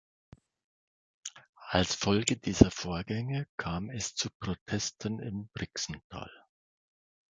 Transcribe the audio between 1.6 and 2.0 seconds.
Als